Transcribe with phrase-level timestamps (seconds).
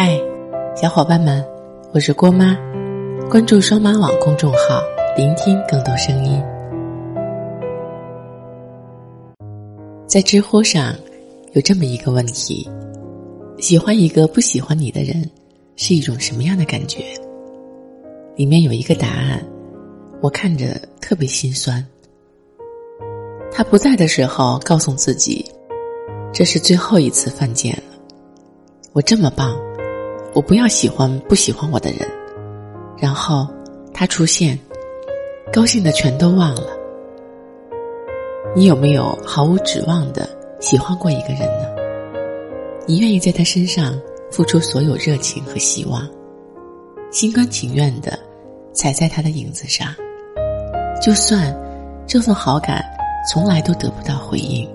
[0.00, 0.16] 嗨，
[0.76, 1.44] 小伙伴们，
[1.92, 2.56] 我是郭妈，
[3.28, 4.80] 关注双马网公众号，
[5.16, 6.40] 聆听更多声音。
[10.06, 10.94] 在知乎上
[11.52, 12.70] 有这么一个问题：
[13.58, 15.28] 喜欢一个不喜欢你的人，
[15.74, 17.02] 是一种什么样的感觉？
[18.36, 19.44] 里面有一个答案，
[20.20, 21.84] 我看着特别心酸。
[23.50, 25.44] 他不在的时候，告诉自己，
[26.32, 27.98] 这是最后一次犯贱了。
[28.92, 29.58] 我这么棒。
[30.38, 32.08] 我不要喜欢不喜欢我的人，
[32.96, 33.44] 然后
[33.92, 34.56] 他出现，
[35.52, 36.68] 高兴的全都忘了。
[38.54, 40.30] 你有没有毫无指望的
[40.60, 41.66] 喜欢过一个人呢？
[42.86, 46.08] 你愿意在他身上付出所有热情和希望，
[47.10, 48.16] 心甘情愿的
[48.72, 49.88] 踩在他的影子上，
[51.02, 51.52] 就算
[52.06, 52.80] 这份好感
[53.28, 54.70] 从来都得不到回应，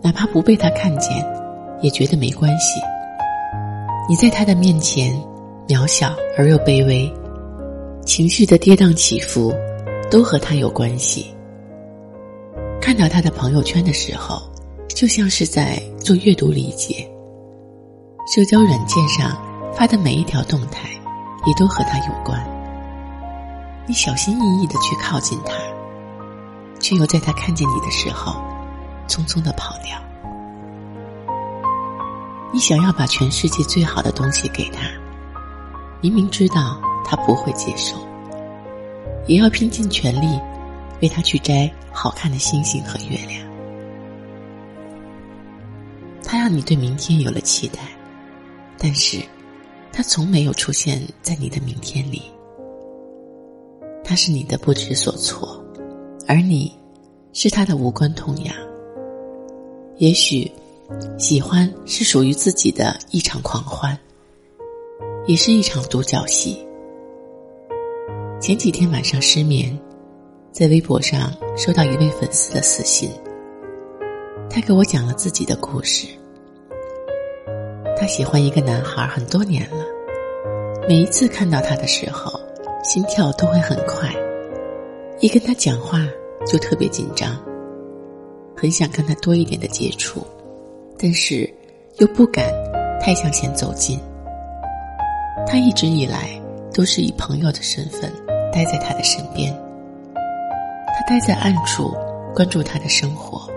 [0.00, 1.10] 哪怕不被他看见，
[1.82, 2.80] 也觉得没关系。
[4.10, 5.14] 你在他的面前，
[5.68, 7.08] 渺小而又卑微，
[8.04, 9.54] 情绪的跌宕起伏，
[10.10, 11.32] 都和他有关系。
[12.82, 14.42] 看到他的朋友圈的时候，
[14.88, 17.08] 就像是在做阅读理解。
[18.34, 19.40] 社交软件上
[19.72, 20.90] 发的每一条动态，
[21.46, 22.44] 也都和他有关。
[23.86, 25.52] 你小心翼翼的去靠近他，
[26.80, 28.32] 却又在他看见你的时候，
[29.06, 29.96] 匆匆的跑掉。
[32.52, 34.90] 你想要把全世界最好的东西给他，
[36.00, 37.96] 明明知道他不会接受，
[39.28, 40.26] 也要拼尽全力
[41.00, 43.48] 为他去摘好看的星星和月亮。
[46.24, 47.78] 他让你对明天有了期待，
[48.76, 49.18] 但是，
[49.92, 52.22] 他从没有出现在你的明天里。
[54.02, 55.64] 他是你的不知所措，
[56.26, 56.76] 而你，
[57.32, 58.52] 是他的无关痛痒。
[59.98, 60.50] 也许。
[61.18, 63.96] 喜欢是属于自己的一场狂欢，
[65.26, 66.66] 也是一场独角戏。
[68.40, 69.78] 前几天晚上失眠，
[70.50, 73.10] 在微博上收到一位粉丝的私信，
[74.48, 76.08] 他给我讲了自己的故事。
[77.96, 79.84] 他喜欢一个男孩很多年了，
[80.88, 82.40] 每一次看到他的时候，
[82.82, 84.10] 心跳都会很快，
[85.20, 85.98] 一跟他讲话
[86.46, 87.38] 就特别紧张，
[88.56, 90.26] 很想跟他多一点的接触。
[91.02, 91.48] 但是，
[91.96, 92.44] 又不敢
[93.00, 93.98] 太向前走近。
[95.46, 96.28] 他一直以来
[96.74, 98.12] 都是以朋友的身份
[98.52, 99.50] 待在他的身边。
[100.14, 101.96] 他待在暗处
[102.34, 103.50] 关注他的生活，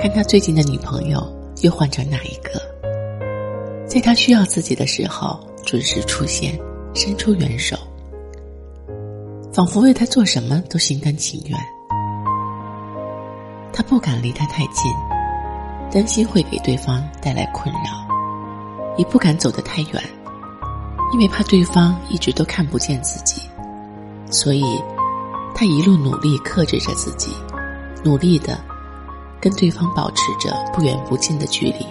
[0.00, 1.24] 看他最近的女朋友
[1.62, 2.60] 又换成哪一个。
[3.86, 6.58] 在他需要自己的时候，准时出现，
[6.94, 7.76] 伸出援手，
[9.52, 11.56] 仿佛为他做什么都心甘情愿。
[13.72, 14.90] 他不敢离他太近。
[15.90, 20.02] 担心会给对方带来困扰，也不敢走得太远，
[21.12, 23.40] 因为怕对方一直都看不见自己，
[24.30, 24.62] 所以，
[25.54, 27.32] 他一路努力克制着自己，
[28.04, 28.58] 努力的
[29.40, 31.86] 跟对方保持着不远不近的距离。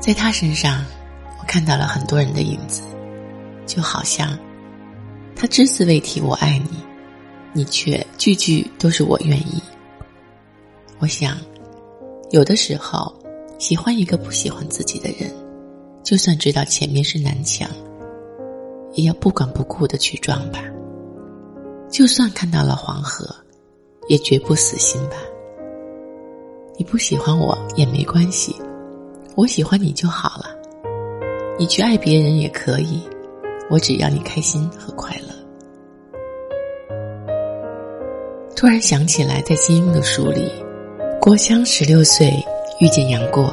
[0.00, 0.84] 在他身上，
[1.40, 2.82] 我看到了很多人的影子，
[3.64, 4.38] 就好像
[5.34, 6.78] 他只字未提“我爱你”，
[7.54, 9.62] 你却句句都是我愿意。
[10.98, 11.36] 我想。
[12.30, 13.14] 有的时候，
[13.56, 15.32] 喜欢一个不喜欢自己的人，
[16.02, 17.70] 就算知道前面是南墙，
[18.94, 20.58] 也要不管不顾的去撞吧。
[21.88, 23.24] 就算看到了黄河，
[24.08, 25.16] 也绝不死心吧。
[26.76, 28.56] 你不喜欢我也没关系，
[29.36, 30.46] 我喜欢你就好了。
[31.58, 33.00] 你去爱别人也可以，
[33.70, 35.32] 我只要你开心和快乐。
[38.56, 40.65] 突然想起来，在金庸的书里。
[41.26, 42.32] 郭襄十六岁
[42.78, 43.52] 遇见杨过，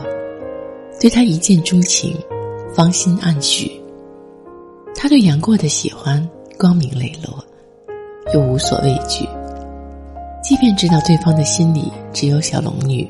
[1.00, 2.16] 对他一见钟情，
[2.72, 3.72] 芳心暗许。
[4.95, 6.23] 他对杨过的喜欢
[6.56, 7.44] 光明磊落，
[8.31, 9.28] 又无所畏惧。
[10.44, 13.09] 即便知道对方的心里只有小龙女，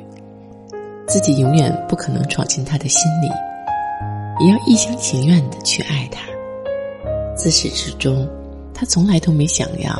[1.06, 3.28] 自己永远不可能闯进他的心里，
[4.40, 6.22] 也要一厢情愿的去爱他。
[7.36, 8.26] 自始至终，
[8.74, 9.94] 他从来都没想要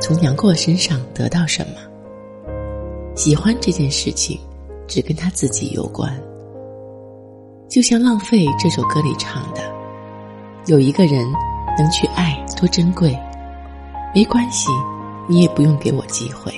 [0.00, 1.85] 从杨过身上得到什么。
[3.16, 4.38] 喜欢这件事情，
[4.86, 6.14] 只跟他自己有关。
[7.66, 9.62] 就像《浪费》这首歌里唱的
[10.68, 11.26] ：“有一个人
[11.78, 13.18] 能去爱，多珍贵。
[14.14, 14.70] 没关系，
[15.26, 16.52] 你也不用给我机会，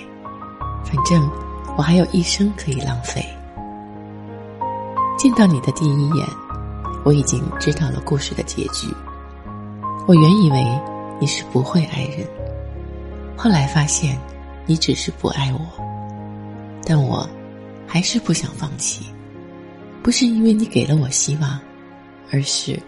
[0.84, 1.31] 反正
[1.76, 3.25] 我还有一生可以浪费。”
[5.16, 6.26] 见到你的第一眼，
[7.04, 8.88] 我已经知道了故事的结局。
[10.08, 10.81] 我原以为
[11.20, 12.26] 你是不会爱人，
[13.37, 14.19] 后来发现
[14.66, 15.84] 你只是不爱我。
[16.88, 17.29] 但我，
[17.87, 19.05] 还是不想放弃，
[20.02, 21.61] 不是因为你给了我希望，
[22.32, 22.81] 而是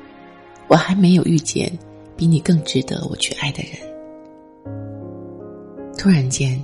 [0.68, 1.70] 我还没有遇见
[2.16, 3.72] 比你更值得我去爱的人。
[5.98, 6.58] 突然间，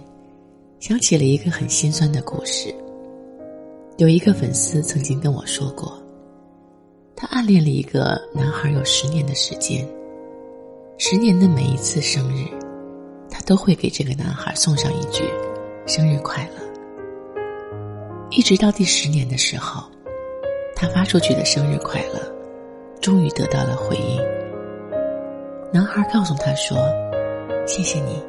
[0.81, 2.75] 想起了一个很心酸的故事。
[3.99, 6.03] 有一个粉丝曾经跟我说过，
[7.15, 9.87] 他暗恋了一个男孩有十年的时间，
[10.97, 12.47] 十年的每一次生日，
[13.29, 15.23] 他都会给这个男孩送上一句
[15.87, 16.66] “生日快乐”。
[18.31, 19.85] 一直到第十年的时候，
[20.75, 22.21] 他发出去的“生日快乐”，
[23.01, 24.21] 终于得到了回应。
[25.73, 26.77] 男孩告诉他说
[27.67, 28.21] ：“谢谢你，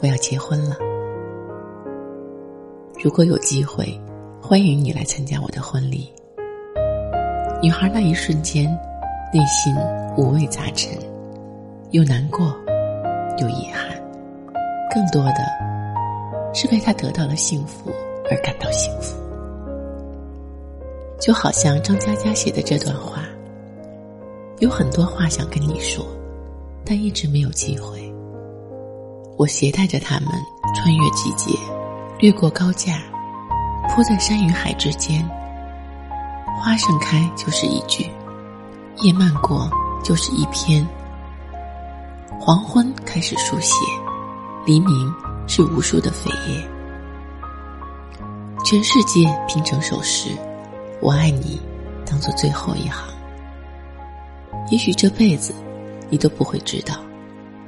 [0.00, 0.76] 我要结婚了。
[3.02, 3.98] 如果有机会，
[4.42, 6.12] 欢迎你来参加我的婚礼。”
[7.62, 8.64] 女孩那一瞬间，
[9.32, 9.74] 内心
[10.16, 10.98] 五味杂陈，
[11.92, 12.54] 又难过，
[13.38, 13.96] 又遗憾，
[14.92, 15.46] 更多的
[16.52, 17.90] 是为他得到了幸福
[18.30, 19.18] 而感到幸福。
[21.20, 23.22] 就好像张嘉佳写的这段话，
[24.60, 26.06] 有很多话想跟你说，
[26.84, 28.00] 但一直没有机会。
[29.36, 30.28] 我携带着他们
[30.74, 31.50] 穿越季节，
[32.18, 33.02] 掠过高架，
[33.88, 35.26] 铺在山与海之间。
[36.58, 38.06] 花盛开就是一句，
[38.98, 39.70] 叶漫过
[40.04, 40.86] 就是一篇。
[42.38, 43.74] 黄昏开始书写，
[44.66, 45.14] 黎明
[45.46, 46.69] 是无数的扉页。
[48.70, 50.30] 全世界拼成首诗。
[51.00, 51.60] 我爱你，
[52.06, 53.12] 当做最后一行。
[54.70, 55.52] 也许这辈子，
[56.08, 57.04] 你都不会知道，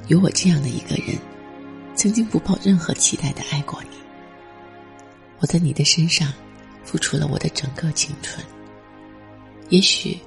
[0.07, 1.17] 有我这样的一个人，
[1.93, 3.97] 曾经不抱任何期待的爱过你。
[5.39, 6.31] 我在你的身上，
[6.85, 8.41] 付出了我的整个青春。
[9.67, 10.17] 也许，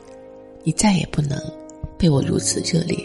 [0.62, 1.40] 你再也不能
[1.96, 2.99] 被我如此热烈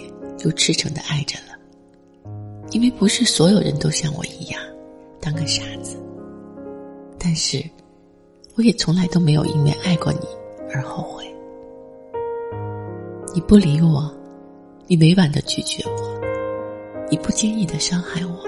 [0.44, 2.30] 又赤诚的爱着了，
[2.72, 4.62] 因为不是所有人都像我一样，
[5.22, 5.96] 当个傻子。
[7.22, 7.64] 但是。
[8.58, 10.28] 我也从来都没有因为爱过你
[10.74, 11.26] 而后悔。
[13.34, 14.14] 你不理我，
[14.88, 16.20] 你委婉的拒绝我，
[17.10, 18.44] 你不经意的伤害我，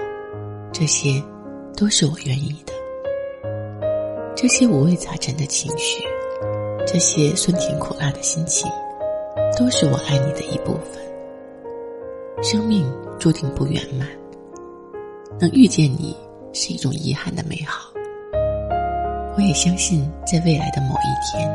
[0.74, 1.20] 这些
[1.74, 2.72] 都是我愿意的。
[4.36, 6.04] 这些五味杂陈的情绪，
[6.86, 8.70] 这些酸甜苦辣的心情，
[9.58, 11.02] 都是我爱你的一部分。
[12.42, 12.84] 生命
[13.18, 14.06] 注定不圆满，
[15.40, 16.14] 能遇见你
[16.52, 17.93] 是一种遗憾的美好。
[19.36, 21.50] 我也相信，在未来的某一天，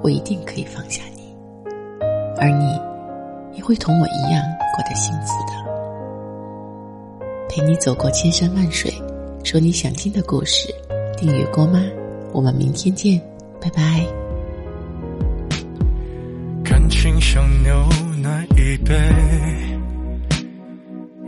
[0.00, 1.34] 我一定可以放下你，
[2.38, 2.80] 而你
[3.56, 4.42] 也会同我一样
[4.74, 5.52] 过得幸福的。
[7.48, 8.92] 陪你走过千山万水，
[9.42, 10.72] 说你想听的故事。
[11.16, 11.82] 订阅郭妈，
[12.32, 13.20] 我们明天见，
[13.60, 14.06] 拜拜。
[16.64, 17.88] 感情像牛
[18.22, 18.94] 奶一杯，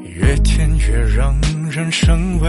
[0.04, 1.36] 越甜越让
[1.68, 2.48] 人生畏。